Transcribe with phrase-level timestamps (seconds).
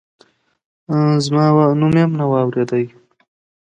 [0.91, 1.43] ان زما
[1.79, 2.85] نوم یې هم نه و اورېدلی.